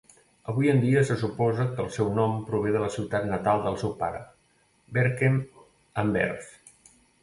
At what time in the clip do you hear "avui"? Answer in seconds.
0.53-0.69